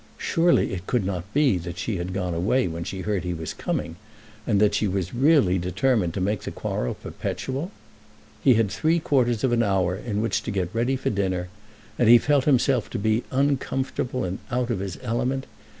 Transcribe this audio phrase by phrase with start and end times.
[0.17, 3.35] Surely it could not be that she had gone away when she heard that he
[3.35, 3.97] was coming,
[4.47, 7.69] and that she was really determined to make the quarrel perpetual?
[8.43, 11.49] He had three quarters of an hour in which to get ready for dinner,
[11.99, 15.45] and he felt himself to be uncomfortable and out of his element.